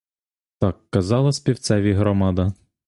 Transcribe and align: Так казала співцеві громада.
Так 0.59 0.79
казала 0.89 1.31
співцеві 1.31 1.93
громада. 1.93 2.53